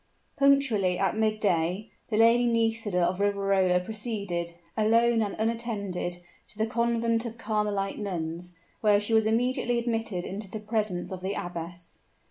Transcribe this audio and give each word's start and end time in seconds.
Punctually 0.35 0.97
at 0.97 1.15
midday, 1.15 1.91
the 2.09 2.17
Lady 2.17 2.47
Nisida 2.47 3.01
of 3.03 3.19
Riverola 3.19 3.79
proceeded, 3.81 4.53
alone 4.75 5.21
and 5.21 5.35
unattended, 5.37 6.17
to 6.47 6.57
the 6.57 6.65
Convent 6.65 7.23
of 7.27 7.37
Carmelite 7.37 7.99
Nuns, 7.99 8.55
where 8.79 8.99
she 8.99 9.13
was 9.13 9.27
immediately 9.27 9.77
admitted 9.77 10.23
into 10.25 10.49
the 10.49 10.59
presence 10.59 11.11
of 11.11 11.21
the 11.21 11.35
abbess. 11.35 11.99